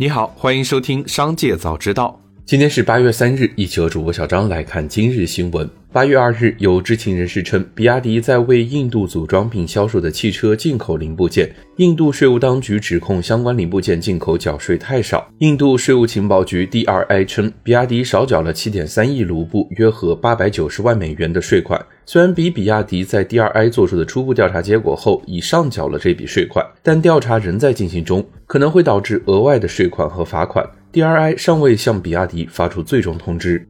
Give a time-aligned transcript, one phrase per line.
[0.00, 2.18] 你好，欢迎收听《商界早知道》。
[2.50, 5.70] 今天是八月三日，一起和主播小张来看今日新闻。
[5.92, 15.30] 八月二日，有知情人士称，比亚迪在为印度组装并销售的汽车进口零部件，印度税务当局指控相关零部件进口缴税太少。
[15.38, 21.80] 印度税务情报局 DRI 称，比亚迪少缴了七点三亿卢布，约合八百九十万美元的税款。
[22.04, 30.68] 虽然比比亚迪在 DRI 做出的初步调查结果后已上缴了这笔税款，但调查仍在进行中，可能会导致额外的税款和罚款。
[30.92, 33.64] DRI 尚未向比亚迪发出最终通知。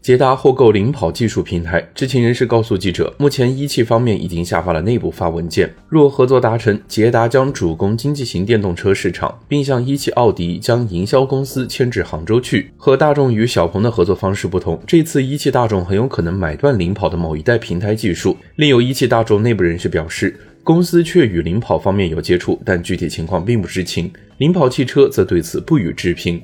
[0.00, 12.72] 捷达获购领跑技术平台，知情人士告诉记者，目前一汽方面已经下发了内部发文件，若合作达成，捷达将主攻经济型电动车市场，并向一汽奥迪将营销公司迁至杭州去。
[12.78, 18.34] 和大众与小鹏的合作方式不同，这次一汽大众很有可能买断领跑的某一代平台技术。
[18.56, 20.34] 另有一汽大众内部人士表示，
[20.72, 24.08] 公司却与领跑方面有接触，但具体情况并不知情。
[24.38, 26.40] 领跑汽车则对此不予置评。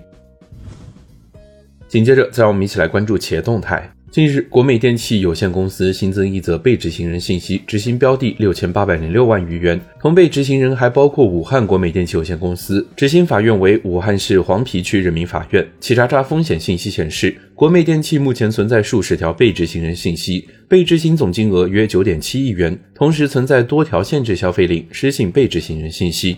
[1.87, 3.89] 紧接着，再让我们一起来关注企业动态。
[4.13, 9.79] 近日，国美电器有限公司新增一则被执行人信息，执行标的六千八百零六万余元。
[10.01, 15.67] 同被执行人还包括武汉国美电器有限公司，执行法院为武汉市黄陂区人民法院。
[15.81, 26.37] 企查查风险信息显示，国美电器目前存在数十条被执行人信息，被执行总金额约九点七亿元，同时存在多条限制消费令、失信被执行人信息。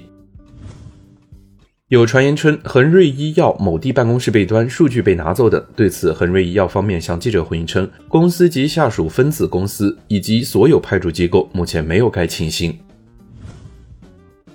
[1.88, 5.64] 有传言称恒瑞医药某地办公室被端、数据被拿走等。
[5.74, 12.78] 对此，恒瑞医药方面向记者回应称，公司及下属分子公司以及所有派驻机构目前没有该情形。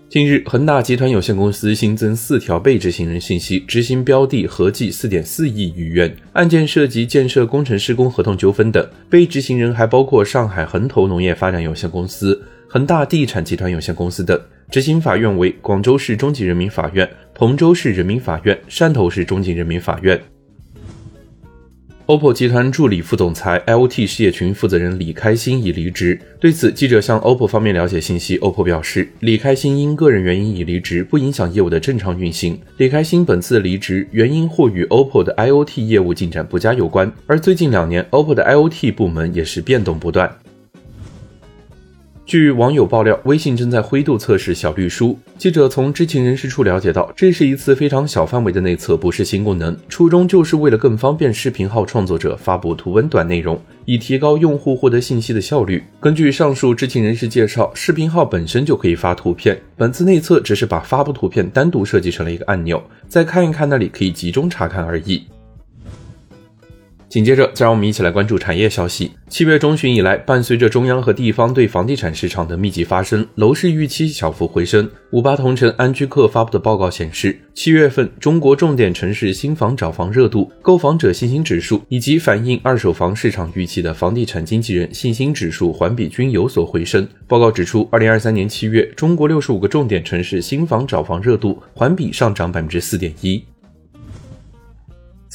[0.10, 8.88] 近日，恒大集团有限公司新增四条被执行人信息，执行标的合计四点四亿余元，案件涉及建设工程施工合同纠纷等。
[9.10, 12.40] 被执行人还包括上海恒投农业发展有限公司、
[12.74, 14.42] 恒大地产集团有限公司等。
[14.72, 20.20] 执行法院为广州市中级人民法院、彭州市人民法院、汕头市中级人民法院。
[22.08, 26.20] OPPO 集团助理副总裁、IoT 事业群负责人李开心已离职。
[26.40, 32.60] 对此，记者向 OPPO 方面了解信息，OPPO 表示，李开心因个人原因已离职，不影响业务的正常运行。
[32.78, 40.36] 李开心本次离职原因或与 OPPO 的 IoT 业务进展不佳有关，而最近两年，OPPO 的 IoT 部门也是变动不断。
[42.26, 45.18] 据网友爆料，微信正在灰度测试小绿书。
[45.38, 55.84] 记者从知情人士处了解到，这是一次非常小范围的内测，不是新功能，初衷就是为了更方便视频号创作者发布图文短内容，以提高用户获得信息的效率。
[56.00, 65.24] 根据上述知情人士介绍，视频号本身就可以发图片，本次内测只是把发布图片单独设计成了一个按钮，再看一看那里可以集中查看而已。
[67.14, 69.12] 紧接着，再让我们一起来关注产业消息。
[69.30, 74.90] 七月中旬以来，伴随着中央和地方对房地产市场的密集发声，楼市预期小幅回升。
[75.12, 87.08] 五八同城安居客发布的报告显示，七月份中国重点城市新房找房热度、购房者信心指数以及反映二手房市场预期的房地产经纪人信心指数环比均有所回升。
[87.28, 93.46] 报告指出，二零二三年七月，中国六十五个重点城市新房找房热度环比上涨百分之四点一。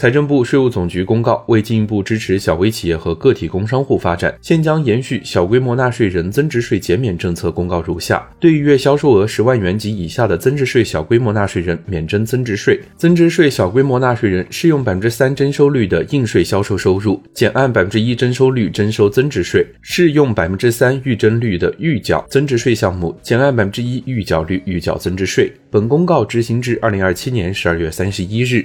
[0.00, 7.50] 财政部、税务总局公告，为进一步支持小微企业和个体工商户发展，现将延续小规模纳税人增值税减免政策。
[7.50, 12.80] 公告如下：对于月销售额十万元及以下的增值税小规模纳税人免征增值税。
[12.96, 25.52] 增值税小规模纳税人适用百分之三征收率的应税销售收入，减按百分之一征收率征收增值税；适用百分之三预征率的预缴增值税项目，减按百分之一预缴率预缴增值税。
[25.72, 28.64] 本公告执行至二零二七年十二月三十一日。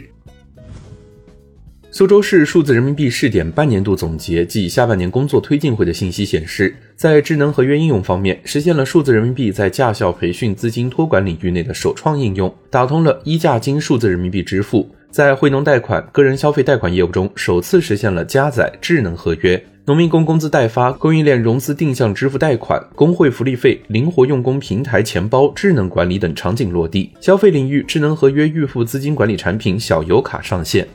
[1.96, 19.64] 苏州市数字人民币试点半年度总结暨下半年工作推进会的信息显示，在智能合约应用方面，实现了数字人民币在驾校培训资金托管领域内的首创应用，打通了一价金数字人民币支付；在惠农贷款、个人消费贷款业务中，首次实现了加载智能合约。
[19.86, 30.88] 农民工工资代发、供应链融资定向支付贷款、工会福利费、灵活用工平台钱包智能管理等场景落地，消费领域智能合约预付资金管理产品小油卡上线。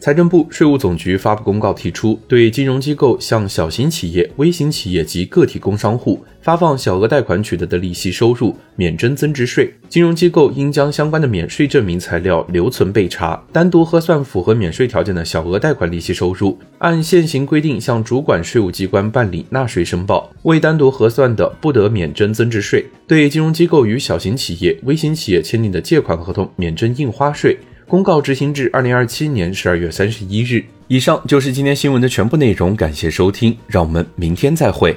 [0.00, 9.74] 财政部、税务总局发布公告，提出对金融机构向小型企业、微型企业及个体工商户发放小额贷款取得的利息收入免征增值税。
[9.88, 20.30] 金融机构应将相关的免税证明材料留存备查，单独核算符合免税条件的小额贷款利息收入，按现行规定向主管税务机关办理纳税申报。
[20.44, 22.86] 未单独核算的，不得免征增值税。
[23.06, 27.58] 对金融机构与小型企业、微型企业签订的借款合同免征印花税。
[27.88, 30.62] 公告执行至二零二七年十二月三十一日。
[30.88, 34.94] 以上就是今天新闻的全部内容，感谢收听，让我们明天再会。